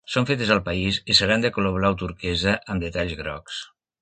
[0.11, 3.63] Són fetes al país i seran de color blau turquesa, amb detalls grocs.